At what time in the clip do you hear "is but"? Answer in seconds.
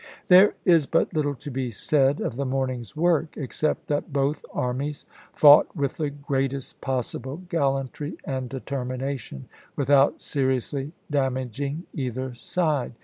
0.65-1.13